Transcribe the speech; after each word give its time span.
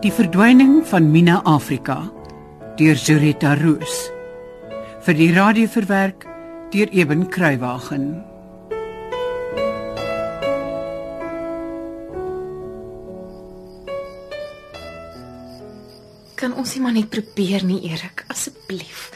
Die 0.00 0.08
verdwyning 0.08 0.78
van 0.88 1.10
Mina 1.12 1.42
Afrika 1.44 1.98
deur 2.78 2.96
Zurita 2.96 3.50
Roos 3.58 3.98
vir 5.04 5.18
die 5.18 5.28
radio 5.36 5.68
verwerk 5.68 6.24
deur 6.72 6.88
Eben 6.88 7.26
Kruiwagen. 7.28 8.06
Kan 16.40 16.56
ons 16.56 16.72
nie 16.72 16.80
maar 16.80 16.96
net 16.96 17.12
probeer 17.12 17.68
nie, 17.68 17.82
Erik, 17.92 18.24
asseblief. 18.32 19.10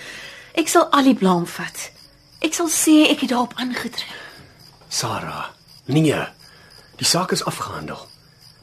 Ek 0.53 0.69
sal 0.69 0.91
al 0.93 1.09
die 1.09 1.17
blame 1.17 1.49
vat. 1.49 1.89
Ek 2.45 2.53
sal 2.53 2.69
sê 2.69 3.07
ek 3.09 3.25
het 3.25 3.33
daarop 3.33 3.57
aangedring. 3.57 4.19
Sarah, 4.93 5.55
nee. 5.89 6.27
Die 7.01 7.09
saak 7.09 7.33
is 7.33 7.49
afgehandel. 7.49 8.05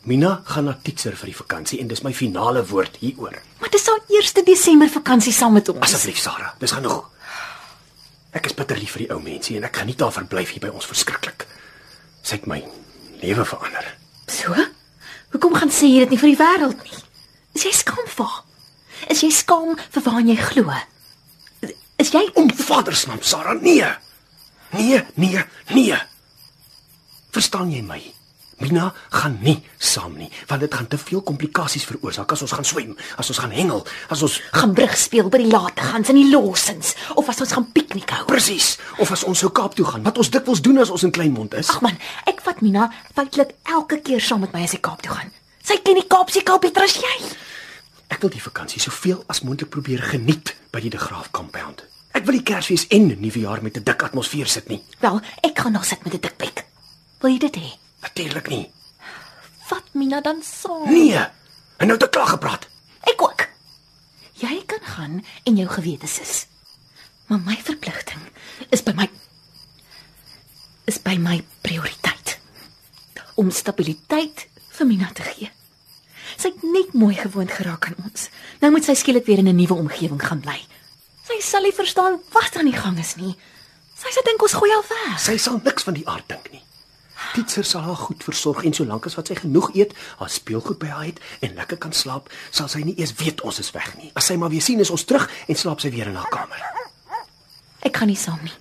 Mina 0.03 0.41
gaan 0.49 0.65
na 0.65 0.73
Titser 0.81 1.13
vir 1.13 1.29
die 1.29 1.37
vakansie 1.37 1.77
en 1.81 1.89
dis 1.91 2.01
my 2.01 2.09
finale 2.17 2.63
woord 2.65 2.95
hieroor. 3.03 3.35
Maar 3.61 3.69
dis 3.69 3.83
haar 3.85 3.99
eerste 4.09 4.41
Desember 4.45 4.89
vakansie 4.89 5.33
saam 5.33 5.53
met 5.53 5.69
ons. 5.69 5.81
Asseblief 5.85 6.17
Sarah, 6.17 6.55
dis 6.59 6.73
genoeg. 6.73 7.03
Ek 8.33 8.47
is 8.49 8.55
bitter 8.57 8.79
lief 8.79 8.95
vir 8.95 9.03
die 9.05 9.09
ou 9.13 9.19
mensie 9.21 9.57
en 9.59 9.67
ek 9.67 9.81
geniet 9.83 10.01
haar 10.01 10.13
verblyf 10.15 10.55
hier 10.55 10.63
by 10.63 10.71
ons 10.73 10.87
verskriklik. 10.89 11.45
Sy 12.25 12.39
het 12.39 12.47
my 12.49 12.63
lewe 13.21 13.45
verander. 13.45 13.91
So? 14.31 14.55
Hoekom 15.35 15.53
gaan 15.59 15.73
sê 15.73 15.89
jy 15.91 16.05
dit 16.05 16.15
nie 16.15 16.21
vir 16.21 16.31
die 16.31 16.39
wêreld 16.39 16.81
nie? 16.87 17.01
Is 17.59 17.67
jy 17.67 17.73
skaam 17.75 18.07
vir 18.09 18.31
haar? 18.31 18.39
Is 19.13 19.21
jy 19.21 19.29
skaam 19.35 19.75
vir 19.77 20.05
waar 20.07 20.23
jy 20.25 20.37
glo? 20.39 20.79
Is 22.01 22.09
jy 22.15 22.23
Om 22.39 22.49
Vader 22.57 22.97
se 22.97 23.11
naam, 23.11 23.21
Sarah, 23.21 23.53
nee. 23.61 23.85
Nee, 24.73 25.03
nee, 25.19 25.45
nee. 25.75 25.99
Verstaan 27.35 27.69
jy 27.69 27.83
my? 27.85 27.99
Mina 28.61 28.91
gaan 29.09 29.39
nie 29.41 29.57
saam 29.81 30.13
nie, 30.17 30.29
want 30.47 30.61
dit 30.61 30.73
gaan 30.73 30.87
te 30.87 30.97
veel 31.01 31.21
komplikasies 31.25 31.85
veroorsaak 31.89 32.31
as 32.35 32.43
ons 32.45 32.53
gaan 32.53 32.67
swem, 32.67 32.93
as 33.17 33.31
ons 33.33 33.39
gaan 33.41 33.53
hengel, 33.55 33.81
as 34.13 34.21
ons 34.21 34.37
gaan 34.53 34.75
brug 34.77 34.93
speel 34.97 35.29
by 35.33 35.41
die 35.41 35.49
lategans 35.51 36.11
in 36.13 36.19
die 36.19 36.29
lossens 36.29 36.93
of 37.17 37.29
as 37.31 37.41
ons 37.41 37.55
gaan 37.57 37.67
piknik 37.73 38.13
hou? 38.13 38.25
presies 38.29 38.77
of 39.01 39.11
as 39.11 39.25
ons 39.27 39.41
sou 39.41 39.49
Kaap 39.51 39.75
toe 39.75 39.85
gaan, 39.85 40.05
wat 40.05 40.17
ons 40.21 40.29
dikwels 40.31 40.61
doen 40.61 40.79
as 40.83 40.93
ons 40.93 41.03
in 41.03 41.11
Kleinmond 41.11 41.53
is. 41.59 41.69
Ag 41.73 41.81
man, 41.81 41.97
ek 42.29 42.41
vat 42.45 42.61
Mina 42.61 42.87
feitelik 43.15 43.55
elke 43.65 43.99
keer 44.05 44.21
saam 44.21 44.45
met 44.45 44.53
my 44.53 44.63
as 44.63 44.77
ek 44.77 44.85
Kaap 44.85 45.01
toe 45.01 45.11
gaan. 45.15 45.33
Sy 45.65 45.81
ken 45.81 45.97
die 45.99 46.07
Kaap 46.07 46.31
se 46.31 46.45
Kaap 46.45 46.61
beter 46.61 46.85
as 46.85 46.95
jy. 47.01 47.15
Ek 48.11 48.21
wil 48.21 48.31
die 48.33 48.43
vakansie 48.43 48.81
soveel 48.83 49.23
as 49.31 49.41
moontlik 49.41 49.71
probeer 49.73 50.03
geniet 50.13 50.53
by 50.71 50.81
die 50.83 50.91
De 50.93 50.99
Graaf 51.01 51.31
compound. 51.35 51.85
Ek 52.11 52.25
wil 52.27 52.37
die 52.39 52.45
Kersfees 52.45 52.87
en 52.91 53.07
Nuwejaar 53.07 53.63
met 53.63 53.77
'n 53.77 53.83
dik 53.83 54.03
atmosfeer 54.03 54.47
sit 54.47 54.67
nie. 54.67 54.83
Wel, 54.99 55.21
ek 55.43 55.59
gaan 55.59 55.71
nog 55.71 55.85
sit 55.85 56.03
met 56.03 56.13
'n 56.13 56.19
dik 56.19 56.37
bek. 56.37 56.65
Wil 57.21 57.31
jy 57.31 57.39
dit 57.39 57.55
hê? 57.55 57.69
Natuurlik 58.01 58.47
nie. 58.49 58.71
Vat 59.69 59.93
Mina 59.93 60.21
dan 60.21 60.41
saam. 60.43 60.89
Nee. 60.89 61.21
En 61.77 61.87
nou 61.87 61.97
te 61.99 62.09
klag 62.09 62.29
gepraat. 62.29 62.67
Ek 63.09 63.21
ook. 63.21 63.47
Jy 64.41 64.63
kan 64.65 64.81
gaan 64.81 65.25
en 65.43 65.55
jou 65.55 65.67
gewete 65.69 66.07
sis. 66.07 66.45
Maar 67.29 67.39
my 67.45 67.57
verpligting 67.63 68.21
is 68.69 68.83
by 68.83 68.91
my 68.97 69.07
is 70.89 70.97
by 71.01 71.15
my 71.15 71.39
prioriteit. 71.61 72.39
Om 73.39 73.51
stabiliteit 73.51 74.47
vir 74.75 74.87
Mina 74.87 75.11
te 75.13 75.23
gee. 75.23 75.51
Sy 76.37 76.49
het 76.51 76.63
net 76.63 76.93
mooi 76.97 77.15
gewoond 77.15 77.51
geraak 77.51 77.87
aan 77.87 78.03
ons. 78.03 78.29
Nou 78.59 78.71
moet 78.73 78.85
sy 78.87 78.95
skielik 78.97 79.25
weer 79.25 79.39
in 79.43 79.47
'n 79.47 79.55
nuwe 79.55 79.77
omgewing 79.77 80.21
gaan 80.21 80.41
bly. 80.41 80.59
Sy 81.27 81.39
sal 81.39 81.61
nie 81.61 81.73
verstaan 81.73 82.19
wat 82.31 82.55
aan 82.57 82.69
die 82.69 82.79
gang 82.79 82.97
is 82.99 83.15
nie. 83.15 83.35
Sy 83.95 84.09
sê 84.09 84.23
dink 84.25 84.41
ons 84.41 84.53
gooi 84.53 84.71
haar 84.71 84.87
weg. 84.89 85.19
Sy 85.19 85.37
sal 85.37 85.61
niks 85.63 85.83
van 85.83 85.93
die 85.93 86.07
aard 86.07 86.27
dink 86.27 86.51
nie. 86.51 86.63
Titser 87.31 87.63
sal 87.63 87.85
haar 87.85 87.95
goed 87.95 88.23
versorg 88.23 88.65
en 88.67 88.73
solank 88.75 89.05
as 89.07 89.15
wat 89.15 89.31
sy 89.31 89.37
genoeg 89.39 89.69
eet, 89.77 89.93
haar 90.19 90.31
speelgoed 90.31 90.79
by 90.81 90.89
haar 90.91 91.05
het 91.07 91.21
en 91.39 91.55
lekker 91.55 91.79
kan 91.81 91.93
slaap, 91.95 92.27
sal 92.51 92.67
sy 92.71 92.83
nie 92.83 92.97
eers 92.99 93.13
weet 93.21 93.43
ons 93.47 93.61
is 93.63 93.71
weg 93.75 93.93
nie. 93.99 94.11
As 94.19 94.27
sy 94.31 94.35
maar 94.39 94.51
weer 94.51 94.63
sien 94.65 94.83
is 94.83 94.91
ons 94.91 95.05
terug 95.07 95.29
en 95.47 95.59
slaap 95.59 95.83
sy 95.83 95.93
weer 95.93 96.11
in 96.11 96.19
haar 96.19 96.31
kamer. 96.33 96.65
Ek 97.87 97.97
gaan 97.97 98.11
nie 98.11 98.19
saam 98.19 98.41
nie. 98.43 98.53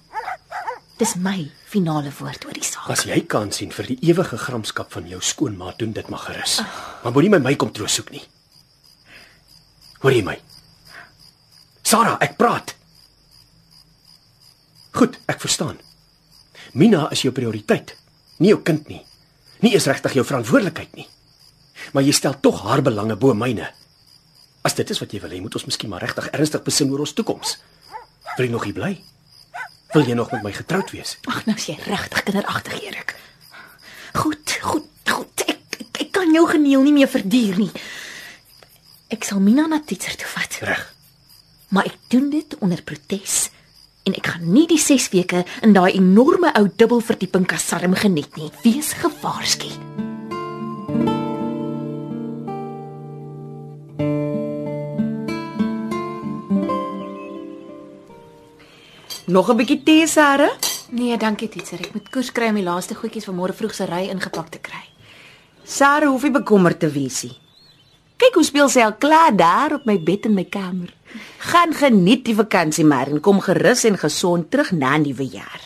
Dis 1.00 1.16
my 1.16 1.48
finale 1.70 2.12
woord 2.18 2.44
oor 2.44 2.56
die 2.56 2.64
saak. 2.66 2.90
As 2.92 3.06
jy 3.08 3.22
kan 3.30 3.52
sien 3.56 3.72
vir 3.72 3.88
die 3.88 3.98
ewige 4.10 4.36
gramskap 4.40 4.92
van 4.92 5.08
jou 5.08 5.20
skoonma, 5.24 5.72
doen 5.80 5.94
dit 5.96 6.10
maar 6.12 6.26
gerus. 6.26 6.58
Maar 7.02 7.14
moenie 7.16 7.32
my 7.36 7.40
my 7.48 7.54
kom 7.56 7.72
troos 7.72 7.96
soek 7.96 8.12
nie. 8.12 8.22
Hoor 10.02 10.12
jy 10.12 10.22
my? 10.24 10.36
Sarah, 11.84 12.18
ek 12.20 12.36
praat. 12.40 12.74
Goed, 14.96 15.16
ek 15.30 15.40
verstaan. 15.40 15.80
Mina 16.76 17.06
is 17.10 17.24
jou 17.24 17.32
prioriteit, 17.34 17.96
nie 18.40 18.52
jou 18.54 18.60
kind 18.64 18.88
nie. 18.88 19.02
Nie 19.60 19.74
is 19.76 19.86
regtig 19.90 20.14
jou 20.16 20.24
verantwoordelikheid 20.24 20.94
nie. 20.96 21.06
Maar 21.92 22.04
jy 22.06 22.12
stel 22.16 22.36
tog 22.40 22.62
haar 22.64 22.82
belange 22.84 23.16
bo 23.20 23.34
myne. 23.36 23.68
As 24.64 24.74
dit 24.76 24.90
is 24.92 25.00
wat 25.00 25.12
jy 25.12 25.20
wil 25.22 25.32
hê, 25.32 25.40
moet 25.40 25.54
ons 25.56 25.66
miskien 25.68 25.88
maar 25.92 26.02
regtig 26.04 26.28
ernstig 26.36 26.62
besin 26.66 26.90
oor 26.92 27.04
ons 27.04 27.14
toekoms. 27.16 27.54
Wil 28.36 28.46
jy 28.46 28.52
nog 28.52 28.64
hier 28.68 28.76
bly? 28.76 28.90
Wil 29.94 30.06
jy 30.06 30.14
nog 30.14 30.30
met 30.32 30.44
my 30.44 30.52
getroud 30.54 30.92
wees? 30.94 31.16
Ag, 31.28 31.42
nou 31.48 31.56
is 31.58 31.66
jy 31.70 31.76
regtig 31.86 32.22
kinderagtig, 32.28 32.76
Erik. 32.84 33.14
Goed, 34.20 34.56
goed, 34.62 34.88
goed. 35.08 35.44
Ek, 35.48 35.80
ek 35.80 36.00
ek 36.06 36.12
kan 36.14 36.32
jou 36.34 36.44
geneel 36.50 36.84
nie 36.86 36.94
meer 37.00 37.10
verduur 37.10 37.58
nie. 37.60 37.70
Ek 39.10 39.24
sal 39.26 39.40
Mina 39.42 39.66
na 39.66 39.80
Titser 39.82 40.14
toe 40.20 40.28
vat, 40.36 40.60
Reg. 40.68 40.84
maar 41.70 41.86
ek 41.86 41.96
doen 42.10 42.30
dit 42.30 42.54
onder 42.60 42.80
protes 42.82 43.48
en 44.10 44.16
ek 44.18 44.26
gaan 44.26 44.48
nie 44.50 44.66
die 44.66 44.80
6 44.80 45.10
weke 45.14 45.44
in 45.62 45.74
daai 45.76 45.94
enorme 45.94 46.50
ou 46.58 46.66
dubbelverdieping 46.66 47.46
kasarm 47.46 47.94
geniet 47.94 48.34
nie. 48.36 48.50
Wees 48.64 48.92
gewaarsku. 48.98 49.70
Nog 59.30 59.48
'n 59.48 59.56
bietjie 59.56 59.82
tee, 59.82 60.06
Sarah? 60.06 60.50
Nee, 60.90 61.16
dankie 61.16 61.48
Titser. 61.48 61.78
Ek 61.78 61.92
moet 61.94 62.10
koers 62.10 62.32
kry 62.32 62.48
om 62.48 62.54
die 62.54 62.64
laaste 62.64 62.94
goedjies 62.94 63.24
van 63.24 63.36
môre 63.36 63.52
vroeg 63.52 63.74
se 63.74 63.84
ry 63.84 64.08
ingepak 64.10 64.48
te 64.50 64.58
kry. 64.58 64.82
Sarah 65.62 66.08
hoef 66.10 66.22
nie 66.22 66.32
bekommerd 66.34 66.80
te 66.80 66.90
wees 66.90 67.22
nie. 67.22 67.36
Kyk 68.20 68.34
hoe 68.36 68.44
speel 68.44 68.68
sy 68.68 68.82
al 68.84 68.98
klaar 69.00 69.32
daar 69.32 69.78
op 69.78 69.86
my 69.88 69.94
bed 69.96 70.26
in 70.28 70.34
my 70.36 70.44
kamer. 70.44 70.90
Gaan 71.50 71.72
geniet 71.72 72.26
die 72.26 72.36
vakansie 72.36 72.84
maar 72.84 73.08
en 73.08 73.22
kom 73.24 73.38
gerus 73.40 73.86
en 73.88 73.96
gesond 73.96 74.50
terug 74.52 74.74
na 74.76 74.98
nuwe 75.00 75.24
jaar. 75.24 75.62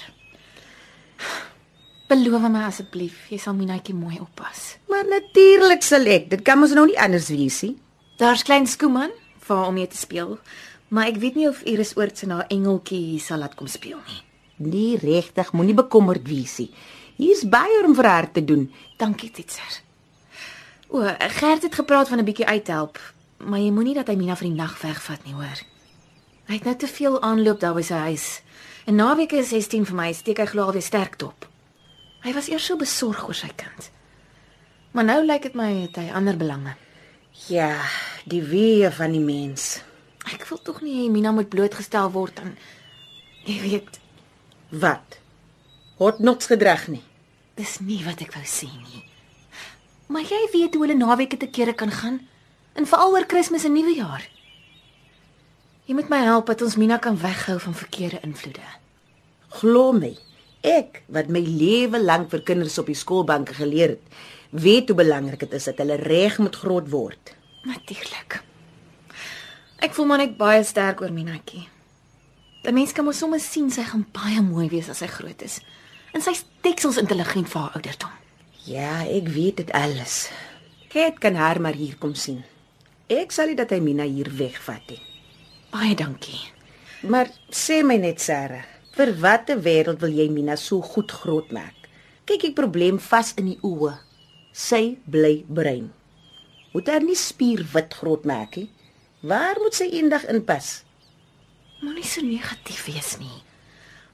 Beloof 2.06 2.44
my 2.46 2.62
asseblief, 2.68 3.16
jy 3.32 3.40
sal 3.42 3.56
Minaatjie 3.58 3.96
mooi 3.96 4.20
oppas. 4.22 4.76
Maar 4.86 5.08
natuurlik 5.08 5.82
sal 5.82 6.06
ek. 6.06 6.28
Dit 6.30 6.44
kan 6.46 6.60
mos 6.60 6.74
nou 6.76 6.84
nie 6.86 6.98
anders 7.00 7.26
wees 7.32 7.58
nie. 7.66 7.72
Daar's 8.22 8.44
klein 8.46 8.68
Skooman 8.70 9.10
vir 9.48 9.62
om 9.64 9.74
mee 9.74 9.90
te 9.90 9.98
speel, 9.98 10.36
maar 10.94 11.10
ek 11.10 11.18
weet 11.24 11.40
nie 11.40 11.48
of 11.50 11.64
Iris 11.66 11.96
Oort 11.98 12.20
se 12.20 12.28
na 12.30 12.44
engeltjie 12.46 13.00
hier 13.00 13.24
sal 13.24 13.42
laat 13.42 13.56
kom 13.58 13.66
speel 13.66 13.98
nie. 13.98 14.20
Nee, 14.62 15.00
regtig, 15.02 15.50
moenie 15.52 15.74
bekommerd 15.74 16.28
wees 16.30 16.54
nie. 16.62 16.70
Hier's 17.18 17.42
baie 17.50 17.82
om 17.82 17.98
vir 17.98 18.08
haar 18.08 18.30
te 18.30 18.44
doen. 18.46 18.68
Dankie, 19.00 19.32
Titser. 19.34 19.82
O, 20.88 21.00
Gert 21.18 21.62
het 21.62 21.74
gepraat 21.74 22.08
van 22.08 22.18
'n 22.18 22.24
bietjie 22.24 22.46
uithelp, 22.46 22.98
maar 23.38 23.58
jy 23.58 23.70
moenie 23.70 23.94
dat 23.94 24.06
hy 24.06 24.14
Mina 24.16 24.36
vir 24.36 24.48
die 24.48 24.56
nag 24.56 24.80
wegvat 24.82 25.24
nie, 25.24 25.34
hoor. 25.34 25.58
Hy 26.46 26.54
het 26.54 26.64
nou 26.64 26.76
te 26.76 26.86
veel 26.86 27.22
aanloop 27.22 27.60
daar 27.60 27.74
by 27.74 27.82
sy 27.82 27.94
huis. 27.94 28.42
En 28.86 28.94
naweek 28.94 29.32
is 29.32 29.48
16 29.48 29.86
vir 29.86 29.94
my, 29.96 30.12
steek 30.12 30.38
hy 30.38 30.46
glo 30.46 30.62
alweer 30.62 30.82
sterk 30.82 31.18
dop. 31.18 31.48
Hy 32.22 32.32
was 32.32 32.48
eers 32.48 32.64
so 32.66 32.76
besorg 32.76 33.26
oor 33.26 33.34
sy 33.34 33.48
kind. 33.56 33.90
Maar 34.92 35.04
nou 35.04 35.24
lyk 35.26 35.42
dit 35.42 35.54
my 35.54 35.72
het 35.80 35.96
hy 35.96 36.10
ander 36.12 36.36
belange. 36.36 36.76
Ja, 37.48 37.80
die 38.24 38.42
weer 38.42 38.92
van 38.92 39.12
die 39.12 39.20
mens. 39.20 39.82
Ek 40.32 40.44
wil 40.46 40.58
tog 40.62 40.80
nie 40.80 40.94
hê 41.08 41.10
Mina 41.10 41.32
moet 41.32 41.48
blootgestel 41.48 42.10
word 42.10 42.40
aan 42.40 42.56
jy 43.44 43.60
weet, 43.60 44.00
Wat? 44.70 45.18
Hotnots 45.98 46.46
gedrag 46.46 46.88
nie. 46.88 47.02
dis 47.56 47.78
nie 47.80 48.04
wat 48.04 48.20
ek 48.20 48.32
wou 48.34 48.42
sê 48.44 48.66
nie. 48.66 49.04
Maar 50.06 50.22
jy 50.28 50.40
weet 50.52 50.74
hoe 50.74 50.84
hulle 50.86 50.98
naweke 50.98 51.36
te 51.36 51.48
kere 51.48 51.74
kan 51.74 51.90
gaan, 51.90 52.20
en 52.74 52.86
veral 52.86 53.14
oor 53.14 53.26
Kersfees 53.30 53.64
en 53.64 53.72
Nuwejaar. 53.72 54.26
Jy 55.84 55.94
moet 55.94 56.08
my 56.08 56.20
help 56.24 56.48
dat 56.50 56.62
ons 56.64 56.76
Mina 56.80 56.98
kan 56.98 57.16
weghou 57.20 57.58
van 57.60 57.76
verkeerde 57.76 58.20
invloede. 58.24 58.64
Glo 59.60 59.92
my, 59.92 60.14
ek 60.64 61.02
wat 61.12 61.28
my 61.32 61.42
lewe 61.44 62.00
lank 62.00 62.30
vir 62.32 62.42
kinders 62.42 62.78
op 62.80 62.88
die 62.90 62.98
skoolbanke 62.98 63.54
geleer 63.54 63.94
het, 63.94 64.16
weet 64.50 64.90
hoe 64.90 64.98
belangrik 64.98 65.44
dit 65.44 65.54
is 65.54 65.68
dat 65.70 65.80
hulle 65.82 66.00
reg 66.00 66.38
moet 66.40 66.56
groot 66.56 66.88
word. 66.90 67.34
Natuurlik. 67.68 68.40
Ek 69.84 69.94
voel 69.94 70.08
maar 70.08 70.22
net 70.24 70.36
baie 70.40 70.64
sterk 70.64 71.02
oor 71.04 71.12
Minatjie. 71.12 71.68
'n 72.64 72.74
Mens 72.74 72.92
kan 72.92 73.04
mos 73.04 73.18
sommer 73.18 73.40
sien 73.40 73.70
sy 73.70 73.82
gaan 73.84 74.06
baie 74.12 74.40
mooi 74.40 74.68
wees 74.68 74.88
as 74.88 74.98
sy 74.98 75.06
groot 75.06 75.42
is. 75.42 75.60
En 76.14 76.22
sy's 76.22 76.44
teksels 76.62 76.96
intelligent 76.96 77.48
vir 77.48 77.60
haar 77.60 77.74
ouderdom. 77.74 78.14
Ja, 78.64 79.04
ek 79.04 79.28
weet 79.28 79.58
dit 79.60 79.70
alles. 79.76 80.30
Ket 80.88 81.18
kan 81.20 81.36
haar 81.36 81.60
maar 81.60 81.76
hier 81.76 81.98
kom 82.00 82.14
sien. 82.16 82.40
Ek 83.12 83.34
sal 83.34 83.50
nie 83.50 83.58
dat 83.58 83.74
hy 83.74 83.80
Mina 83.84 84.06
hier 84.08 84.30
wegvat 84.32 84.88
nie. 84.88 85.00
Baie 85.68 85.92
dankie. 85.98 86.40
Maar 87.04 87.28
sê 87.52 87.82
my 87.84 87.98
net 88.00 88.24
Sarah, 88.24 88.64
vir 88.96 89.12
watter 89.20 89.60
wêreld 89.60 90.00
wil 90.00 90.16
jy 90.16 90.30
Mina 90.32 90.56
so 90.56 90.80
goed 90.80 91.12
grootmaak? 91.12 91.76
Kyk, 92.24 92.48
ek 92.48 92.56
probleem 92.56 92.96
vas 93.10 93.34
in 93.36 93.52
die 93.52 93.58
oë. 93.60 93.98
Sy 94.56 94.96
bly 95.12 95.42
brein. 95.44 95.90
Moet 96.72 96.88
haar 96.88 97.04
nie 97.04 97.18
spierwit 97.20 97.92
groot 98.00 98.24
maak 98.24 98.56
nie. 98.56 98.70
Waar 99.20 99.60
moet 99.60 99.76
sy 99.76 99.90
eendag 99.92 100.24
inpas? 100.32 100.78
Moenie 101.84 102.06
so 102.08 102.24
negatief 102.24 102.86
wees 102.88 103.18
nie. 103.20 103.42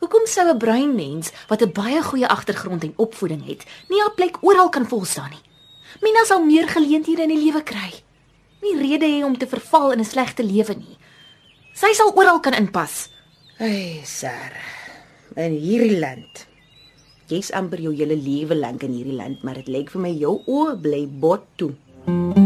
Hoekom 0.00 0.24
sou 0.26 0.48
'n 0.48 0.58
bruin 0.58 0.94
mens 0.94 1.32
wat 1.48 1.62
'n 1.62 1.72
baie 1.72 2.02
goeie 2.02 2.28
agtergrond 2.28 2.82
en 2.82 2.92
opvoeding 2.96 3.46
het, 3.46 3.64
nie 3.88 4.00
haar 4.00 4.14
plek 4.14 4.36
oral 4.40 4.68
kan 4.68 4.88
volstaan 4.88 5.30
nie? 5.30 5.44
Mina 6.00 6.24
sal 6.24 6.44
meer 6.44 6.68
geleenthede 6.68 7.22
in 7.22 7.28
die 7.28 7.44
lewe 7.44 7.62
kry. 7.62 7.92
Nie 8.62 8.76
rede 8.76 9.06
hê 9.06 9.24
om 9.24 9.36
te 9.38 9.46
verval 9.46 9.92
in 9.92 10.00
'n 10.00 10.04
slegte 10.04 10.42
lewe 10.42 10.74
nie. 10.74 10.96
Sy 11.74 11.92
sal 11.92 12.12
oral 12.14 12.40
kan 12.40 12.54
inpas. 12.54 13.08
Ai, 13.58 14.00
Sarah. 14.04 14.70
In 15.36 15.52
hierdie 15.52 15.98
land. 15.98 16.46
Jy's 17.26 17.52
amper 17.52 17.80
jou 17.80 17.94
hele 17.94 18.16
lewe 18.16 18.54
lank 18.54 18.82
in 18.82 18.92
hierdie 18.92 19.16
land, 19.16 19.42
maar 19.42 19.54
dit 19.54 19.68
lyk 19.68 19.90
vir 19.90 20.00
my 20.00 20.10
jou 20.10 20.42
oë 20.46 20.80
bly 20.80 21.06
bot 21.06 21.44
toe. 21.56 21.74
Ons 22.06 22.39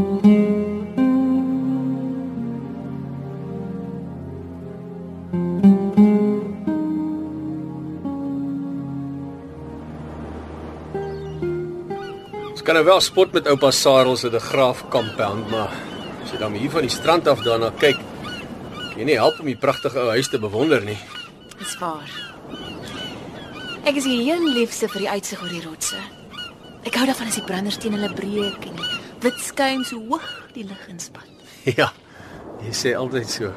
kan 12.64 12.78
nou 12.78 12.84
wel 12.84 13.00
spot 13.00 13.32
met 13.32 13.46
oupa 13.46 13.70
Sarel 13.70 14.16
se 14.16 14.30
de 14.30 14.40
Graaf 14.40 14.88
compound, 14.88 15.50
maar 15.52 15.72
as 16.22 16.30
jy 16.32 16.38
dan 16.40 16.54
hier 16.56 16.70
van 16.72 16.86
die 16.86 16.92
strand 16.92 17.26
af 17.28 17.42
daarna 17.44 17.68
kyk, 17.76 17.98
kan 18.72 19.02
jy 19.02 19.08
nie 19.10 19.18
help 19.20 19.42
om 19.42 19.50
die 19.50 19.58
pragtige 19.60 20.00
ou 20.00 20.14
huis 20.14 20.30
te 20.32 20.40
bewonder 20.40 20.80
nie. 20.84 20.96
Dis 21.58 21.74
waar. 21.82 22.08
Ek 23.84 23.98
is 24.00 24.06
hier 24.08 24.22
heel 24.30 24.46
liefse 24.54 24.88
vir 24.88 25.04
die 25.04 25.10
uitsig 25.10 25.42
oor 25.44 25.52
die 25.52 25.60
rotse. 25.66 26.00
Ek 26.88 26.96
hou 26.96 27.04
daarvan 27.10 27.28
as 27.28 27.36
die 27.36 27.44
branders 27.44 27.76
teen 27.82 27.98
hulle 27.98 28.08
breek 28.16 28.64
en 28.70 28.80
die 28.80 28.88
wit 29.26 29.44
skuim 29.44 29.84
so 29.84 30.00
hoog 30.08 30.24
die 30.56 30.64
lug 30.64 30.88
inspat. 30.88 31.28
Ja. 31.80 31.90
Jy 32.64 32.72
sê 32.76 32.94
altyd 32.96 33.28
so. 33.28 33.52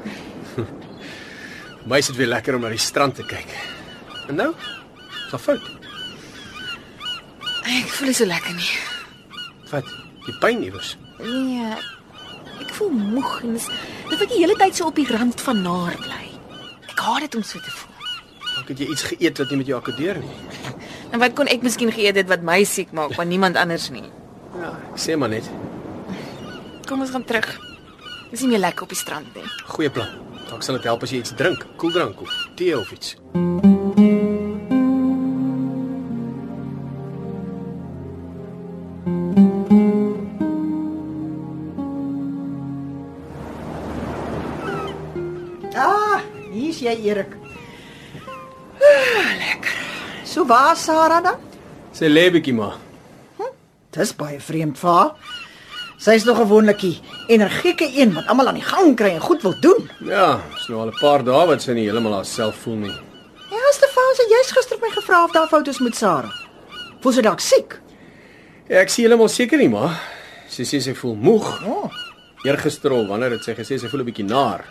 My 1.88 2.02
is 2.04 2.12
dit 2.12 2.20
weer 2.20 2.32
lekker 2.34 2.58
om 2.58 2.66
na 2.66 2.74
die 2.74 2.82
strand 2.82 3.16
te 3.16 3.24
kyk. 3.24 3.56
En 4.28 4.36
nou? 4.42 4.52
Is 5.32 5.40
fout. 5.40 5.64
Ek 7.64 7.88
voel 7.96 8.12
nie 8.12 8.20
so 8.20 8.28
lekker 8.28 8.56
nie. 8.58 8.97
Wat? 9.72 9.92
Die 10.26 10.36
pyn 10.42 10.64
iewers. 10.64 10.96
Nee. 11.20 11.76
Ek 12.62 12.74
voel 12.78 12.90
moeg 12.96 13.42
en 13.44 13.54
dis 13.58 13.68
dit 14.10 14.24
ek 14.24 14.32
die 14.32 14.42
hele 14.42 14.56
tyd 14.60 14.76
so 14.78 14.90
op 14.90 14.98
die 14.98 15.08
rand 15.10 15.42
van 15.44 15.62
naar 15.66 15.96
bly. 16.02 16.26
Ek 16.90 17.00
haat 17.04 17.28
dit 17.28 17.38
om 17.40 17.46
so 17.46 17.62
te 17.64 17.74
voel. 17.74 17.94
Dalk 18.56 18.72
het 18.74 18.82
jy 18.82 18.88
iets 18.90 19.06
geëet 19.12 19.42
wat 19.44 19.52
nie 19.54 19.60
met 19.62 19.70
jou 19.70 19.80
akkoordeer 19.80 20.22
nie. 20.24 20.36
En 21.14 21.22
wat 21.24 21.38
kon 21.38 21.48
ek 21.48 21.62
miskien 21.64 21.92
geëet 21.94 22.18
het 22.20 22.28
wat 22.28 22.42
my 22.44 22.58
siek 22.68 22.90
maak, 22.92 23.14
maar 23.16 23.26
niemand 23.30 23.56
anders 23.56 23.86
nie. 23.94 24.04
Ja, 24.58 24.74
ek 24.92 25.00
sê 25.00 25.16
maar 25.16 25.32
net. 25.32 25.48
Kom 26.90 27.00
ons 27.06 27.14
gaan 27.16 27.24
terug. 27.24 27.48
Dis 28.34 28.44
nie 28.44 28.52
meer 28.56 28.66
lekker 28.66 28.84
op 28.84 28.92
die 28.92 29.00
strand 29.00 29.32
nie. 29.40 29.48
Goeie 29.72 29.94
plan. 29.94 30.12
Dalk 30.50 30.68
sal 30.68 30.82
dit 30.82 30.90
help 30.92 31.08
as 31.08 31.16
jy 31.16 31.24
iets 31.24 31.36
drink, 31.40 31.64
koeldrank 31.80 32.22
of 32.28 32.36
tee 32.60 32.76
of 32.76 32.92
iets. 32.92 33.16
Ah, 33.32 33.77
Erik. 47.08 47.32
Ah, 48.78 49.32
lekker. 49.40 49.76
So 50.26 50.46
waar 50.46 50.74
is 50.76 50.84
Sarah 50.84 51.24
dan? 51.24 51.40
Sê 51.96 52.10
lê 52.12 52.28
bietjie 52.32 52.54
maar. 52.54 52.76
Dis 53.96 54.12
baie 54.14 54.40
vreemd 54.44 54.78
vir 54.78 54.92
haar. 54.92 55.14
Sy's 55.98 56.28
nog 56.28 56.38
gewoonlik 56.38 56.80
die 56.84 56.98
energieke 57.34 57.88
een 57.98 58.12
wat 58.14 58.28
almal 58.30 58.52
aan 58.52 58.60
die 58.60 58.68
gang 58.68 58.92
kry 59.00 59.16
en 59.16 59.24
goed 59.24 59.42
wil 59.42 59.56
doen. 59.64 59.88
Ja, 60.06 60.38
is 60.56 60.68
nou 60.70 60.82
al 60.84 60.92
'n 60.92 61.00
paar 61.00 61.24
dae 61.24 61.48
wat 61.48 61.62
sy 61.62 61.74
nie 61.74 61.88
heeltemal 61.88 62.14
haarself 62.14 62.56
voel 62.56 62.76
nie. 62.76 62.96
Ja, 63.50 63.64
Stefan, 63.74 64.14
sy 64.16 64.26
jy's 64.30 64.52
gister 64.52 64.78
my 64.82 64.90
gevra 64.90 65.24
of 65.24 65.32
daar 65.32 65.48
foute 65.48 65.70
is 65.70 65.80
met 65.80 65.96
Sarah. 65.96 66.34
Voel 67.02 67.14
sy 67.14 67.22
dalk 67.22 67.40
siek? 67.40 67.80
Ja, 68.70 68.80
ek 68.82 68.90
sien 68.90 69.06
heeltemal 69.06 69.30
seker 69.30 69.58
nie, 69.58 69.70
maar 69.70 70.00
sy 70.48 70.64
sê 70.64 70.80
sy 70.82 70.94
voel 70.94 71.16
moeg. 71.16 71.64
O, 71.66 71.72
oh, 71.72 71.92
Eergister 72.46 72.92
al 72.92 73.08
wanneer 73.08 73.32
het 73.32 73.44
sy 73.44 73.56
gesê 73.56 73.80
sy 73.80 73.88
voel 73.90 74.02
'n 74.02 74.06
bietjie 74.06 74.26
naar. 74.26 74.66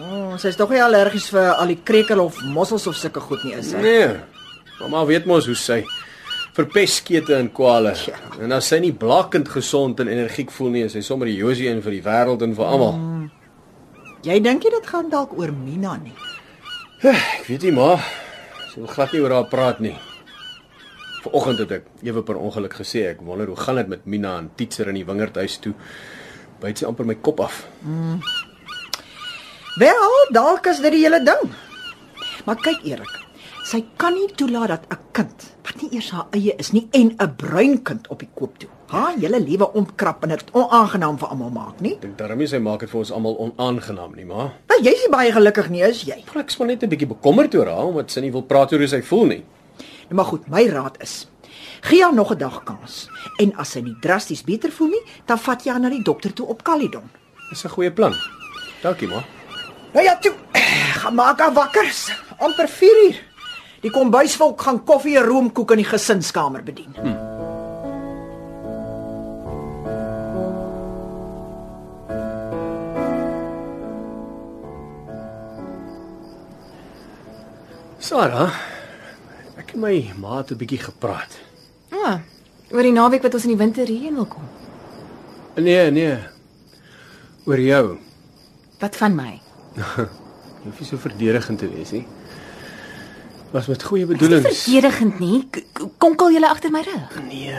Oh, 0.00 0.34
sy's 0.40 0.56
tog 0.58 0.72
nie 0.74 0.82
allergies 0.82 1.28
vir 1.34 1.52
al 1.52 1.70
die 1.70 1.80
krekel 1.86 2.22
of 2.24 2.40
mossels 2.54 2.86
of 2.90 2.96
sulke 2.98 3.22
goed 3.22 3.44
nie, 3.46 3.54
is 3.58 3.72
sy? 3.72 3.82
Nee. 3.82 4.08
Mamma 4.80 5.04
weet 5.08 5.28
mos 5.30 5.46
hoe 5.46 5.56
sy 5.58 5.82
verpes 6.54 6.98
skete 7.00 7.36
en 7.36 7.50
kwale. 7.54 7.94
Ja. 8.06 8.18
En 8.42 8.54
as 8.54 8.68
sy 8.70 8.80
nie 8.82 8.92
blakkend 8.94 9.50
gesond 9.50 10.00
en 10.02 10.10
energiek 10.10 10.52
voel 10.54 10.74
nie, 10.74 10.84
is 10.88 10.94
sy 10.94 11.02
sommer 11.02 11.30
die 11.30 11.38
Josie 11.38 11.68
een 11.70 11.82
vir 11.82 11.98
die 11.98 12.04
wêreld 12.04 12.42
en 12.46 12.54
vir 12.58 12.66
almal. 12.66 12.98
Mm. 12.98 13.24
Jy 14.24 14.38
dink 14.40 14.64
jy 14.64 14.70
dit 14.72 14.86
gaan 14.88 15.10
dalk 15.12 15.34
oor 15.36 15.52
Mina 15.52 15.98
nie? 16.00 16.14
Ek 17.04 17.44
weet 17.50 17.66
nie 17.66 17.74
maar 17.76 18.00
sy 18.70 18.80
wil 18.80 18.90
glad 18.90 19.12
nie 19.12 19.20
oor 19.22 19.34
haar 19.36 19.48
praat 19.50 19.80
nie. 19.84 19.94
Vanoggend 21.24 21.60
het 21.62 21.74
ek 21.76 21.90
ewe 22.08 22.22
per 22.26 22.38
ongeluk 22.40 22.74
gesê 22.80 23.04
ek 23.10 23.20
wonder 23.24 23.50
hoe 23.52 23.58
gaan 23.60 23.78
dit 23.82 23.90
met 23.92 24.06
Mina 24.08 24.38
en 24.40 24.48
Titser 24.56 24.88
in 24.90 24.98
die 24.98 25.06
wingerdhuis 25.06 25.58
toe. 25.62 25.74
Byt 26.62 26.80
sy 26.80 26.88
amper 26.88 27.06
my 27.08 27.18
kop 27.20 27.44
af. 27.44 27.60
Wel, 29.78 30.14
dalk 30.30 30.66
is 30.70 30.80
dit 30.84 30.92
die 30.94 31.02
hele 31.02 31.20
ding. 31.26 31.50
Maar 32.46 32.58
kyk 32.62 32.84
Erik, 32.86 33.10
sy 33.66 33.80
kan 33.98 34.14
nie 34.14 34.28
toelaat 34.38 34.68
dat 34.68 34.84
'n 34.92 34.98
kind 35.12 35.50
wat 35.64 35.80
nie 35.82 35.90
eers 35.96 36.10
haar 36.10 36.26
eie 36.30 36.54
is 36.58 36.72
nie 36.72 36.88
en 36.92 37.14
'n 37.18 37.34
bruin 37.36 37.82
kind 37.82 38.06
op 38.08 38.18
die 38.18 38.28
koop 38.34 38.58
toe. 38.58 38.68
Haar 38.88 39.14
hele 39.18 39.40
lewe 39.40 39.72
ontkrap 39.72 40.22
en 40.22 40.28
dit 40.28 40.44
onaangenaam 40.52 41.18
vir 41.18 41.28
almal 41.28 41.50
maak, 41.50 41.80
nie? 41.80 41.98
Dink 42.00 42.18
daarmee 42.18 42.46
sy 42.46 42.58
maak 42.58 42.80
dit 42.80 42.90
vir 42.90 42.98
ons 42.98 43.10
almal 43.12 43.36
onaangenaam 43.38 44.14
nie, 44.14 44.24
maar 44.24 44.52
Maar 44.68 44.80
jy's 44.82 45.00
nie 45.02 45.10
baie 45.10 45.32
gelukkig 45.32 45.68
nie, 45.70 45.82
is 45.82 46.02
jy? 46.02 46.24
ek 46.36 46.48
is 46.50 46.56
maar 46.58 46.68
net 46.68 46.82
'n 46.82 46.88
bietjie 46.88 47.06
bekommerd 47.08 47.54
oor 47.54 47.66
haar 47.66 47.84
omdat 47.86 48.10
sy 48.10 48.20
nie 48.20 48.30
wil 48.32 48.42
praat 48.42 48.72
oor 48.72 48.78
hoe 48.78 48.88
sy 48.88 49.02
voel 49.02 49.24
nie. 49.26 49.44
Nou 50.08 50.14
maar 50.14 50.24
goed, 50.24 50.46
my 50.48 50.66
raad 50.68 50.96
is: 51.02 51.26
gee 51.80 52.02
haar 52.02 52.14
nog 52.14 52.30
'n 52.30 52.38
dag 52.38 52.62
kans. 52.64 53.08
En 53.38 53.56
as 53.56 53.70
sy 53.70 53.80
nie 53.80 53.96
drasties 54.00 54.42
beter 54.44 54.70
voel 54.70 54.88
nie, 54.88 55.02
dan 55.26 55.38
vat 55.38 55.64
jy 55.64 55.70
haar 55.70 55.80
na 55.80 55.88
die 55.88 56.02
dokter 56.02 56.32
toe 56.32 56.46
op 56.46 56.62
Caledon. 56.62 57.10
Dis 57.50 57.64
'n 57.64 57.68
goeie 57.70 57.90
plan. 57.92 58.14
Dankie, 58.82 59.08
ma. 59.08 59.24
Nou 59.94 60.04
ja, 60.04 60.16
toe. 60.18 60.34
Gaan 60.98 61.14
maak 61.14 61.38
haar 61.38 61.52
wakker. 61.52 61.86
amper 62.38 62.68
4 62.68 63.04
uur. 63.06 63.22
Die 63.84 63.90
kombuisvolk 63.92 64.62
gaan 64.64 64.80
koffie 64.84 65.16
en 65.20 65.26
roomkoek 65.28 65.74
in 65.76 65.82
die 65.82 65.86
gesinskamer 65.86 66.62
bedien. 66.64 66.94
Hm. 66.96 67.14
Sarah, 78.04 78.52
ek 79.56 79.72
en 79.76 79.80
my 79.80 79.94
ma 80.20 80.42
het 80.42 80.50
'n 80.52 80.60
bietjie 80.60 80.82
gepraat. 80.82 81.38
Ah, 81.90 82.20
oor 82.70 82.82
die 82.82 82.92
naweek 82.92 83.22
wat 83.22 83.34
ons 83.34 83.44
in 83.44 83.56
die 83.56 83.62
winter 83.64 83.86
hierheen 83.86 84.14
wil 84.14 84.26
kom. 84.26 84.44
Nee, 85.56 85.90
nee. 85.90 86.18
Oor 87.46 87.60
jou. 87.60 87.98
Wat 88.78 88.96
van 88.96 89.14
my? 89.14 89.43
Jy 89.74 90.70
hoef 90.70 90.78
nie 90.80 90.86
so 90.88 90.96
verdedigend 91.00 91.58
te 91.60 91.68
wees 91.68 91.90
nie. 91.92 92.04
Was 93.54 93.66
met 93.70 93.82
goeie 93.86 94.06
Dis 94.06 94.14
nie 94.14 94.18
bedoelings. 94.28 94.62
verdedigend 94.64 95.18
nie. 95.20 95.40
K- 95.50 95.88
Konkel 96.02 96.32
julle 96.34 96.48
agter 96.50 96.70
my 96.74 96.80
rug. 96.86 97.18
Nee. 97.28 97.54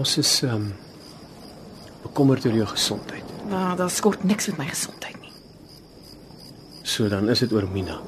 Ons 0.00 0.16
is 0.20 0.32
ehm 0.42 0.54
um, 0.54 0.66
bekommerd 2.02 2.44
oor 2.46 2.56
jou 2.56 2.66
gesondheid. 2.66 3.24
Nou, 3.50 3.76
daar 3.76 3.90
skort 3.90 4.24
niks 4.24 4.46
met 4.50 4.58
my 4.58 4.66
gesondheid 4.70 5.16
nie. 5.20 5.32
So 6.82 7.08
dan 7.08 7.28
is 7.30 7.38
dit 7.44 7.52
oor 7.52 7.66
Mina. 7.72 7.98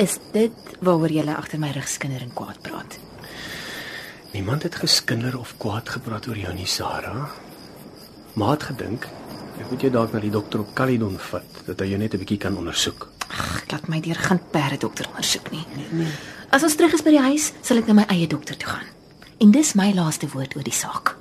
Is 0.00 0.18
dit 0.32 0.52
waaroor 0.80 1.10
julle 1.12 1.34
agter 1.36 1.58
my 1.60 1.70
rug 1.76 1.88
skinder 1.88 2.22
en 2.24 2.32
kwaad 2.34 2.60
praat? 2.64 2.98
Niemand 4.32 4.62
het 4.62 4.74
geskinder 4.78 5.34
of 5.38 5.54
kwaad 5.58 5.88
gepraat 5.88 6.28
oor 6.28 6.38
jou 6.38 6.52
nie, 6.54 6.66
Sarah. 6.66 7.30
Maar 8.38 8.50
het 8.56 8.62
gedink 8.62 9.08
ek 9.60 9.68
moet 9.68 9.82
jou 9.84 9.90
dalk 9.92 10.14
na 10.14 10.20
die 10.22 10.32
dokter 10.32 10.62
op 10.62 10.72
Caledon 10.76 11.16
vat 11.30 11.62
dat 11.66 11.82
hy 11.82 11.90
jou 11.92 11.98
net 12.00 12.14
'n 12.14 12.22
bietjie 12.22 12.38
kan 12.38 12.56
ondersoek. 12.56 13.08
Ag, 13.28 13.62
ek 13.62 13.72
laat 13.72 13.88
my 13.88 14.00
deur 14.00 14.16
gaan 14.16 14.40
perde 14.50 14.78
dokter 14.78 15.06
ondersoek 15.08 15.50
nie. 15.50 15.66
As 16.50 16.62
ons 16.62 16.74
terug 16.74 16.92
is 16.92 17.02
by 17.02 17.10
die 17.10 17.20
huis, 17.20 17.52
sal 17.62 17.78
ek 17.78 17.86
na 17.86 17.94
my 17.94 18.06
eie 18.08 18.26
dokter 18.26 18.56
toe 18.56 18.68
gaan. 18.68 18.86
En 19.38 19.50
dis 19.50 19.74
my 19.74 19.92
laaste 19.92 20.28
woord 20.28 20.56
oor 20.56 20.62
die 20.62 20.72
saak. 20.72 21.16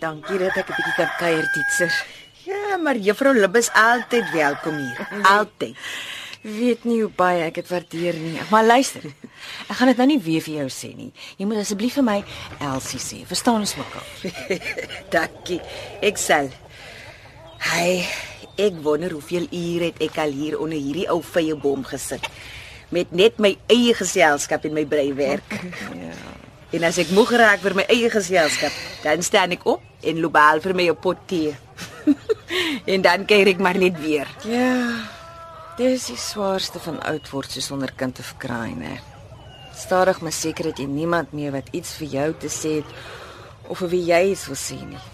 Dankie 0.00 0.38
dat 0.38 0.56
ek 0.56 0.68
'n 0.68 0.74
bietjie 0.76 0.94
kan 0.96 1.10
kuier, 1.18 1.50
Titser. 1.52 1.92
Ja, 2.44 2.76
maar 2.76 2.96
juffrou 2.96 3.34
Lib 3.34 3.56
is 3.56 3.70
altyd 3.72 4.30
welkom 4.30 4.76
hier. 4.76 5.08
Altyd. 5.36 5.76
Weet 6.42 6.84
nie 6.84 7.00
hoe 7.02 7.10
baie 7.10 7.42
ek 7.48 7.60
dit 7.60 7.68
waardeer 7.70 8.14
nie. 8.20 8.38
Maar 8.50 8.64
luister. 8.64 9.04
Ek 9.68 9.76
gaan 9.76 9.92
dit 9.92 10.00
nou 10.00 10.06
nie 10.06 10.20
weer 10.22 10.42
vir 10.44 10.54
jou 10.62 10.68
sê 10.72 10.94
nie. 10.96 11.10
Jy 11.38 11.46
moet 11.46 11.62
asseblief 11.62 11.98
vir 11.98 12.06
my 12.06 12.18
Elsie 12.60 13.02
sê. 13.02 13.24
Verstaan 13.26 13.60
ons 13.64 13.76
mekaar? 13.78 14.06
Dankie. 15.14 15.60
Ek 16.02 16.18
sal. 16.20 16.50
Hy 17.72 18.06
Ek 18.58 18.74
wonder 18.82 19.12
hoeveel 19.14 19.44
ure 19.54 19.92
het 19.92 20.00
ek 20.02 20.16
al 20.18 20.32
hier 20.34 20.56
onder 20.58 20.78
hierdie 20.78 21.06
ou 21.12 21.20
vye 21.22 21.54
boom 21.54 21.84
gesit 21.86 22.24
met 22.90 23.12
net 23.12 23.36
my 23.38 23.52
eie 23.70 23.92
geselskap 23.94 24.64
en 24.64 24.74
my 24.74 24.86
breiwerk. 24.88 25.54
Ja. 25.98 26.14
En 26.76 26.84
as 26.84 26.98
ek 27.00 27.14
moeg 27.16 27.30
raak 27.40 27.62
vir 27.64 27.72
my 27.78 27.84
eie 27.88 28.10
geselskap, 28.12 28.74
dan 29.00 29.22
staan 29.24 29.54
ek 29.56 29.62
op 29.64 29.80
en 30.04 30.18
loop 30.20 30.36
al 30.36 30.60
vir 30.60 30.74
my 30.76 30.88
'n 30.90 30.96
pot 31.00 31.16
tee. 31.24 31.54
en 32.92 33.00
dan 33.02 33.24
kyk 33.24 33.54
ek 33.54 33.62
maar 33.64 33.78
net 33.78 33.96
weer. 34.00 34.28
Ja. 34.44 35.17
Dis 35.78 36.08
die 36.10 36.18
swaarste 36.18 36.80
van 36.82 36.96
oud 37.06 37.28
word 37.30 37.52
soos 37.54 37.68
sonder 37.70 37.92
kind 37.94 38.16
te 38.18 38.24
verkraai, 38.26 38.72
né? 38.74 38.96
Stadig 39.78 40.18
maar 40.26 40.34
seker 40.34 40.72
het 40.72 40.80
jy 40.82 40.88
niemand 40.90 41.30
meer 41.30 41.52
wat 41.54 41.68
iets 41.70 41.92
vir 42.00 42.08
jou 42.16 42.24
te 42.42 42.50
sê 42.50 42.72
het 42.80 43.68
of 43.70 43.78
vir 43.84 43.92
wie 43.92 44.00
jy 44.08 44.18
iets 44.32 44.48
wil 44.50 44.58
sê 44.58 44.78
nie. 44.80 45.04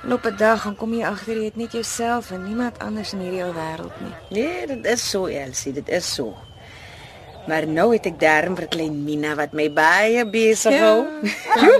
En 0.00 0.16
op 0.16 0.24
'n 0.24 0.36
dag 0.40 0.64
dan 0.64 0.76
kom 0.80 0.94
jy 0.94 1.04
agter 1.04 1.36
jy 1.36 1.44
het 1.44 1.56
net 1.56 1.72
jouself 1.72 2.30
en 2.30 2.44
niemand 2.44 2.78
anders 2.78 3.12
in 3.12 3.20
hierdie 3.20 3.44
ou 3.44 3.52
wêreld 3.52 4.00
nie. 4.00 4.14
Nee, 4.30 4.66
dit 4.66 4.86
is 4.86 5.10
so 5.10 5.26
Elsie, 5.26 5.72
dit 5.72 5.88
is 5.88 6.14
so. 6.14 6.34
Maar 7.46 7.66
nou 7.66 7.92
het 7.92 8.06
ek 8.06 8.20
darm 8.20 8.56
vir 8.56 8.68
klein 8.68 9.04
Mina 9.04 9.34
wat 9.34 9.52
my 9.52 9.72
baie 9.72 10.24
besig 10.24 10.80
hou. 10.80 11.04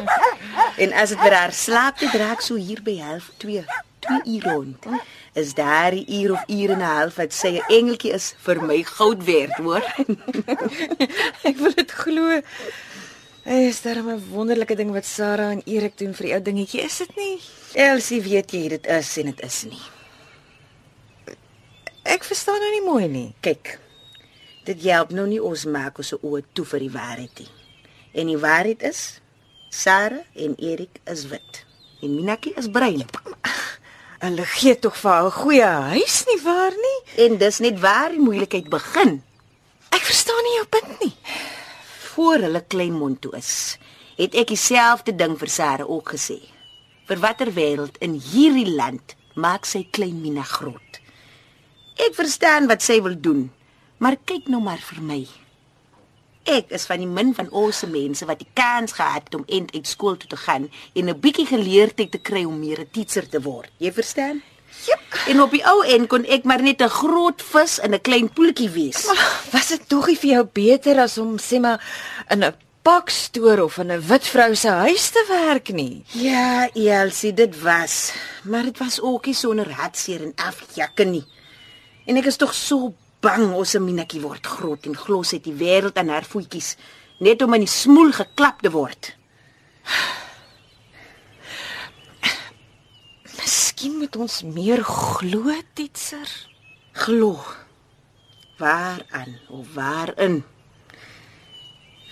en 0.82 0.92
as 0.92 1.08
dit 1.08 1.18
vir 1.18 1.32
haar 1.32 1.52
slaap 1.52 1.96
te 1.96 2.08
draak 2.12 2.40
so 2.40 2.54
hier 2.54 2.82
by 2.82 3.00
12:30, 3.00 3.36
2 3.38 3.85
uur 4.24 4.42
rond. 4.42 4.86
Is 5.32 5.54
daar 5.54 5.92
'n 5.94 6.04
uur 6.08 6.32
of 6.32 6.42
uur 6.46 6.70
en 6.70 6.78
'n 6.78 6.90
half 6.94 7.14
wat 7.14 7.32
sy 7.32 7.48
'n 7.58 7.64
engeltjie 7.68 8.12
is 8.12 8.34
vir 8.38 8.62
my 8.62 8.82
goud 8.82 9.24
werd, 9.24 9.56
hoor. 9.56 9.84
Ek 11.48 11.56
wil 11.56 11.74
dit 11.74 11.90
glo. 11.90 12.40
Hey, 13.42 13.66
is 13.66 13.82
daar 13.82 13.96
'n 13.96 14.22
wonderlike 14.30 14.74
ding 14.74 14.90
wat 14.92 15.06
Sarah 15.06 15.50
en 15.50 15.62
Erik 15.64 15.98
doen 15.98 16.14
vir 16.14 16.26
die 16.26 16.34
ou 16.34 16.42
dingetjie, 16.42 16.82
is 16.82 16.96
dit 16.96 17.16
nie? 17.16 17.40
Elsie 17.74 18.22
weet 18.22 18.50
jy 18.50 18.68
dit 18.68 18.86
is 18.86 19.16
en 19.16 19.24
dit 19.24 19.42
is 19.42 19.62
nie. 19.64 19.84
Ek 22.02 22.24
verstaan 22.24 22.58
nou 22.58 22.70
nie 22.70 22.86
mooi 22.86 23.08
nie. 23.08 23.34
Kyk. 23.40 23.78
Dit 24.64 24.82
help 24.82 25.10
nou 25.10 25.26
nie 25.26 25.42
ons 25.42 25.64
maak 25.64 25.98
ons 25.98 26.12
oë 26.22 26.42
toe 26.52 26.64
vir 26.64 26.80
die 26.80 26.90
waarheid 26.90 27.38
nie. 27.38 27.50
En 28.14 28.26
die 28.26 28.38
waarheid 28.38 28.82
is 28.82 29.20
Sarah 29.70 30.24
en 30.34 30.54
Erik 30.58 31.00
is 31.04 31.26
wit 31.26 31.66
en 32.02 32.14
Minaki 32.14 32.52
is 32.56 32.68
bruin. 32.70 33.04
Hulle 34.16 34.46
gee 34.48 34.72
tog 34.80 34.96
vir 34.96 35.24
'n 35.24 35.30
goeie 35.30 35.70
huis 35.92 36.24
nie 36.26 36.40
waar 36.42 36.72
nie? 36.72 36.98
En 37.24 37.36
dis 37.38 37.58
net 37.58 37.80
waar 37.80 38.10
die 38.10 38.20
moeilikheid 38.20 38.68
begin. 38.68 39.22
Ek 39.90 40.00
verstaan 40.00 40.44
nie 40.44 40.56
jou 40.56 40.66
punt 40.66 41.00
nie. 41.00 41.14
Voor 42.14 42.38
hulle 42.38 42.64
klein 42.68 42.92
mond 42.92 43.20
toe 43.20 43.36
is, 43.36 43.78
het 44.16 44.34
ek 44.34 44.48
dieselfde 44.48 45.16
ding 45.16 45.36
vir 45.38 45.48
Sarah 45.48 45.90
ook 45.90 46.08
gesê. 46.14 46.40
Vir 47.06 47.18
watter 47.18 47.52
wêreld 47.52 47.98
in 48.00 48.14
hierdie 48.14 48.72
land 48.74 49.14
maak 49.34 49.66
sy 49.66 49.86
klein 49.90 50.20
Mina 50.22 50.42
groot? 50.42 51.00
Ek 51.96 52.14
verstaan 52.14 52.66
wat 52.66 52.82
sy 52.82 53.02
wil 53.02 53.20
doen, 53.20 53.50
maar 53.98 54.16
kyk 54.24 54.48
nou 54.48 54.62
maar 54.62 54.80
vir 54.80 55.02
my. 55.02 55.26
Ek 56.46 56.70
is 56.70 56.86
van 56.86 57.00
die 57.02 57.08
min 57.10 57.32
van 57.34 57.48
ons 57.50 57.82
mense 57.90 58.26
wat 58.26 58.38
die 58.38 58.50
kans 58.54 58.92
gehad 58.94 59.24
het 59.26 59.34
om 59.34 59.44
end 59.50 59.72
uit 59.74 59.86
skool 59.86 60.14
toe 60.16 60.28
te 60.30 60.36
gaan 60.38 60.70
en 60.94 61.08
'n 61.10 61.20
bietjie 61.20 61.46
geleerdheid 61.46 62.10
te 62.10 62.18
kry 62.18 62.44
om 62.44 62.58
meer 62.58 62.80
'n 62.80 62.90
teacher 62.92 63.28
te 63.28 63.42
word. 63.42 63.70
Jy 63.78 63.92
verstaan? 63.92 64.42
Jep. 64.86 65.00
En 65.26 65.40
op 65.42 65.50
die 65.50 65.64
ou 65.66 65.82
end 65.84 66.08
kon 66.08 66.24
ek 66.24 66.44
maar 66.44 66.62
net 66.62 66.82
'n 66.82 66.88
groot 66.88 67.42
vis 67.42 67.78
in 67.78 67.94
'n 67.94 68.00
klein 68.00 68.28
poeltjie 68.32 68.70
wees. 68.70 69.06
Was 69.54 69.68
dit 69.68 69.88
tog 69.88 70.06
nie 70.06 70.16
vir 70.16 70.30
jou 70.30 70.44
beter 70.52 71.00
as 71.00 71.18
om 71.18 71.38
sê 71.38 71.60
maar 71.60 71.80
in 72.30 72.44
'n 72.44 72.54
pakstoor 72.82 73.62
of 73.62 73.78
in 73.78 73.90
'n 73.90 74.06
wit 74.08 74.26
vrou 74.26 74.54
se 74.54 74.68
huis 74.68 75.10
te 75.10 75.24
werk 75.28 75.68
nie? 75.68 76.04
Ja, 76.06 76.68
Elsie, 76.74 77.34
dit 77.34 77.60
was, 77.60 78.12
maar 78.44 78.62
dit 78.62 78.78
was 78.78 79.00
ook 79.00 79.26
nie 79.26 79.34
sonder 79.34 79.72
hartseer 79.72 80.22
en 80.22 80.32
afjakke 80.36 81.04
nie. 81.04 81.24
En 82.06 82.16
ek 82.16 82.26
is 82.26 82.36
tog 82.36 82.54
so 82.54 82.94
bang 83.26 83.48
ons 83.50 83.72
se 83.74 83.80
Minetjie 83.82 84.22
word 84.22 84.46
groot 84.46 84.86
en 84.86 84.94
glos 84.94 85.32
uit 85.34 85.42
die 85.46 85.56
wêreld 85.58 85.96
aan 85.98 86.12
haar 86.14 86.26
voetjies 86.28 86.76
net 87.26 87.42
om 87.42 87.56
in 87.56 87.64
die 87.64 87.70
smoel 87.70 88.12
geklap 88.14 88.60
te 88.62 88.70
word. 88.70 89.14
Miskien 93.38 93.96
moet 93.98 94.18
ons 94.20 94.42
meer 94.46 94.82
glo, 94.86 95.54
Titser. 95.74 96.28
Glo. 97.06 97.40
Waaraan 98.60 99.34
of 99.52 99.74
waarin? 99.74 100.42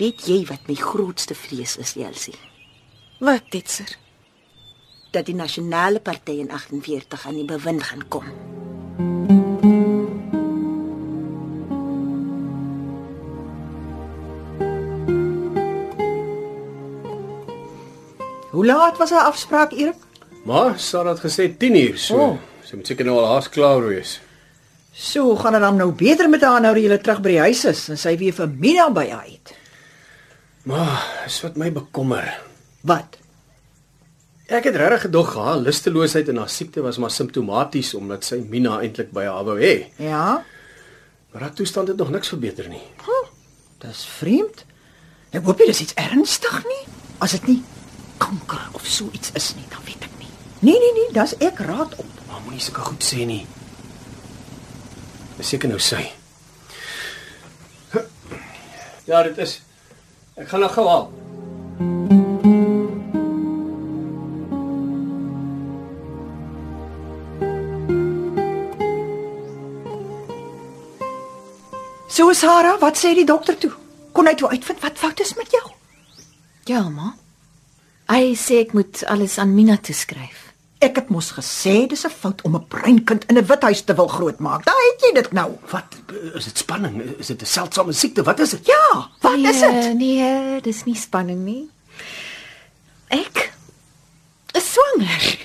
Weet 0.00 0.26
jy 0.26 0.40
wat 0.50 0.66
my 0.68 0.76
grootste 0.80 1.36
vrees 1.38 1.76
is, 1.80 1.94
Elsie? 1.96 2.36
Wat, 3.22 3.46
Titser? 3.54 3.94
Dat 5.14 5.30
die 5.30 5.38
nasionale 5.38 6.02
party 6.02 6.40
in 6.42 6.50
48 6.50 7.28
aan 7.28 7.38
die 7.38 7.48
bewind 7.48 7.86
gaan 7.86 8.08
kom. 8.10 8.63
Hoe 18.54 18.66
laat 18.66 18.98
was 18.98 19.10
haar 19.10 19.26
afspraak, 19.26 19.72
Erik? 19.72 19.98
Maar 20.44 20.78
Sarah 20.78 21.16
het 21.18 21.24
gesê 21.24 21.48
10 21.58 21.74
uur, 21.76 21.98
so 21.98 22.16
Oh. 22.16 22.38
sy 22.64 22.76
moet 22.76 22.86
seker 22.86 23.04
nou 23.04 23.18
al 23.18 23.26
haas 23.32 23.48
klaar 23.48 23.82
wees. 23.86 24.20
So 24.92 25.34
gaan 25.36 25.52
dit 25.52 25.60
dan 25.60 25.76
nou 25.76 25.90
beter 25.92 26.28
met 26.30 26.42
haar 26.42 26.60
nou 26.60 26.74
dat 26.74 26.82
jy 26.82 26.98
terug 26.98 27.20
by 27.20 27.28
die 27.28 27.38
huis 27.40 27.64
is 27.64 27.88
en 27.88 27.98
sy 27.98 28.16
weer 28.18 28.32
vir 28.32 28.48
Mina 28.48 28.90
by 28.90 29.08
haar 29.10 29.24
het. 29.26 29.54
Maar 30.62 31.02
dis 31.24 31.40
wat 31.42 31.56
my 31.56 31.72
bekommer. 31.72 32.40
Wat? 32.80 33.18
Ek 34.46 34.64
het 34.64 34.76
regtig 34.76 35.00
gedog 35.08 35.34
haar 35.34 35.56
lusteloosheid 35.56 36.28
en 36.28 36.36
haar 36.36 36.48
siekte 36.48 36.82
was 36.82 36.98
maar 36.98 37.10
simptomaties 37.10 37.94
omdat 37.94 38.24
sy 38.24 38.44
Mina 38.48 38.78
eintlik 38.80 39.10
by 39.10 39.24
haar 39.24 39.44
wou 39.44 39.58
hê. 39.58 39.90
Ja? 39.96 40.44
Maar 41.32 41.42
haar 41.42 41.52
toestand 41.54 41.88
het 41.88 41.96
nog 41.96 42.10
niks 42.10 42.28
verbeter 42.28 42.68
nie. 42.68 42.82
Hm, 43.02 43.26
dis 43.78 44.04
vreemd. 44.04 44.64
Ek 45.32 45.42
hoop 45.42 45.58
nie 45.58 45.66
dis 45.66 45.80
iets 45.80 45.94
ernstig 45.94 46.62
nie. 46.64 46.84
As 47.18 47.32
dit 47.32 47.46
nie 47.46 47.62
kanker 48.24 48.68
of 48.72 48.86
so 48.88 49.08
iets 49.12 49.32
is 49.36 49.52
nie, 49.58 49.66
dan 49.72 49.84
weet 49.84 50.04
ek 50.08 50.14
nie. 50.18 50.30
Nee 50.64 50.78
nee 50.80 50.92
nee, 50.96 51.12
dis 51.12 51.36
ek 51.44 51.60
raad 51.68 51.92
op. 52.00 52.22
Maar 52.28 52.40
moenie 52.46 52.62
sulke 52.62 52.84
goed 52.88 53.04
sê 53.04 53.26
nie. 53.28 53.42
Dis 55.36 55.52
seker 55.54 55.68
nou 55.72 55.80
sy. 55.82 56.04
Ja, 59.10 59.20
dit 59.26 59.36
is. 59.44 59.58
Ek 60.40 60.48
gaan 60.48 60.64
nou 60.64 60.70
gou 60.72 60.86
haal. 60.88 61.10
So 72.14 72.32
Sarah, 72.32 72.78
wat 72.80 72.96
sê 72.96 73.12
die 73.18 73.26
dokter 73.28 73.58
toe? 73.58 73.72
Kon 74.16 74.30
hy 74.30 74.32
toe 74.38 74.48
uitvind 74.54 74.80
wat 74.80 74.96
fout 75.02 75.20
is 75.20 75.34
met 75.36 75.50
jou? 75.52 75.66
Ja, 76.70 76.86
ma. 76.88 77.12
Hy 78.10 78.34
sê 78.36 78.60
ek 78.60 78.74
moet 78.76 79.00
alles 79.08 79.38
aan 79.40 79.54
Mina 79.56 79.76
toeskryf. 79.80 80.40
Ek 80.84 80.98
het 81.00 81.08
mos 81.08 81.30
gesê 81.32 81.86
dis 81.88 82.04
'n 82.04 82.10
fout 82.10 82.42
om 82.44 82.56
'n 82.56 82.66
bruin 82.68 83.04
kind 83.04 83.24
in 83.30 83.38
'n 83.38 83.46
wit 83.46 83.62
huis 83.62 83.82
te 83.84 83.94
wil 83.94 84.08
grootmaak. 84.08 84.64
Daar 84.64 84.82
het 84.90 85.00
jy 85.00 85.12
dit 85.14 85.32
nou. 85.32 85.56
Wat 85.70 85.96
is 86.34 86.44
dit 86.44 86.58
spanning? 86.58 87.00
Is 87.18 87.26
dit 87.26 87.42
'n 87.42 87.46
seldsame 87.46 87.92
siekte? 87.92 88.22
Wat 88.22 88.40
is 88.40 88.50
dit? 88.50 88.66
Ja, 88.66 89.08
wat 89.20 89.38
is 89.38 89.60
dit? 89.60 89.94
Nee, 89.96 90.60
dis 90.60 90.84
nie 90.84 90.96
spanning 90.96 91.44
nie. 91.44 91.70
Ek 93.08 93.52
is 94.52 94.72
swanger. 94.72 95.38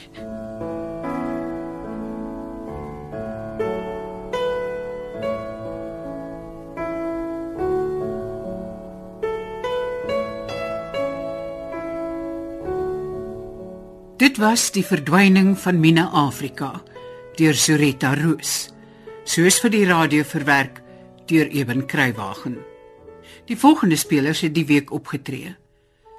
Dit 14.19 14.35
was 14.38 14.65
die 14.75 14.83
verdwyning 14.83 15.53
van 15.55 15.77
Mina 15.79 16.09
Afrika 16.11 16.73
deur 17.39 17.55
Zuretta 17.55 18.09
Roos. 18.19 18.67
Soos 19.23 19.61
vir 19.63 19.71
die 19.71 19.85
radio 19.88 20.25
verwerk 20.27 20.81
deur 21.29 21.47
Eben 21.47 21.85
Kruiwagen. 21.88 22.57
Die 23.47 23.55
volgende 23.55 23.95
spelers 23.95 24.41
het 24.43 24.51
die 24.57 24.65
week 24.67 24.91
opgetree. 24.91 25.53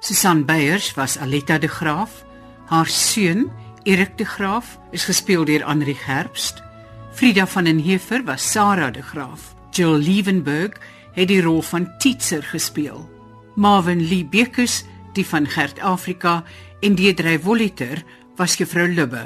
Susan 0.00 0.47
Beyers 0.49 0.95
was 0.97 1.19
Aletta 1.21 1.59
de 1.59 1.69
Graaf. 1.69 2.25
Haar 2.73 2.88
seun, 2.88 3.50
Erik 3.85 4.16
de 4.16 4.25
Graaf, 4.25 4.78
is 4.97 5.04
gespeel 5.04 5.45
deur 5.45 5.66
Henri 5.69 5.95
Gerbst. 5.95 6.62
Frida 7.12 7.45
van 7.47 7.69
den 7.69 7.85
Heever 7.85 8.25
was 8.25 8.50
Sarah 8.50 8.95
de 8.95 9.02
Graaf. 9.02 9.52
Jill 9.76 10.00
Liebenberg 10.00 10.80
het 11.12 11.28
die 11.28 11.42
rol 11.42 11.61
van 11.61 11.90
Titser 11.99 12.42
gespeel. 12.42 13.04
Marvin 13.57 14.00
Lee 14.00 14.25
Bekus 14.25 14.87
die 15.12 15.26
van 15.26 15.47
Gert 15.47 15.80
Afrika 15.80 16.45
en 16.80 16.94
Deidre 16.96 17.38
Voliter 17.38 18.04
was 18.37 18.56
juffrou 18.56 18.88
Lubbe. 18.88 19.25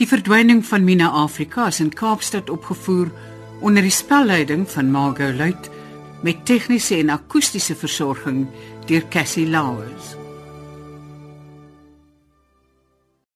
Die 0.00 0.08
verdwyning 0.08 0.62
van 0.64 0.84
Mina 0.84 1.10
Afrika 1.12 1.66
is 1.68 1.80
in 1.80 1.92
Kaapstad 1.92 2.50
opgevoer 2.50 3.10
onder 3.60 3.84
die 3.84 3.92
spelleiding 3.92 4.64
van 4.70 4.90
Margot 4.90 5.34
Luit 5.36 5.68
met 6.24 6.40
tegniese 6.48 6.96
en 6.96 7.12
akoestiese 7.12 7.76
versorging 7.76 8.46
deur 8.88 9.04
Cassie 9.12 9.48
Lauers. 9.48 10.19